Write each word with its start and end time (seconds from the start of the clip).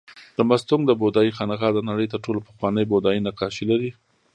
د 0.37 0.39
مستونګ 0.49 0.83
د 0.87 0.91
بودایي 1.01 1.31
خانقاه 1.37 1.73
د 1.75 1.79
نړۍ 1.89 2.07
تر 2.13 2.19
ټولو 2.25 2.39
پخواني 2.47 2.83
بودایي 2.91 3.19
نقاشي 3.27 3.65
لري 3.71 3.91